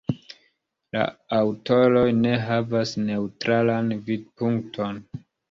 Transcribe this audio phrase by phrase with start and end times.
[0.95, 1.03] La
[1.39, 5.01] aŭtoroj ne havas neŭtralan vidpunkton.